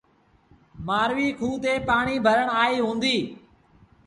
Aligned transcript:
مآرويٚ 0.85 1.35
کوه 1.39 1.57
تي 1.63 1.73
پآڻيٚ 1.87 2.23
ڀرڻ 2.25 2.47
آئيٚ 2.61 2.83
هُݩديٚ۔ 2.85 3.23